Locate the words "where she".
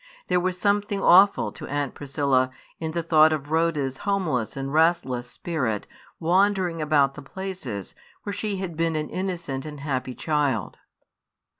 8.23-8.57